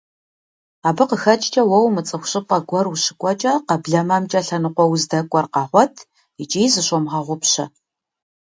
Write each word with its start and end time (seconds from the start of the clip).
Абы 0.87 1.03
къыхэкӀкӀэ 1.09 1.63
уэ 1.69 1.79
умыцӀыху 1.85 2.29
щӀыпӀэ 2.31 2.57
гуэр 2.67 2.85
ущыкӀуэкӀэ 2.93 3.53
къэблэмэмкӀэ 3.67 4.41
лъэныкъуэ 4.47 4.85
уздэкӀуэр 4.93 5.45
къэгъуэт 5.53 5.95
икӀи 6.41 6.63
зыщумыгъэгъупщэ. 6.73 7.65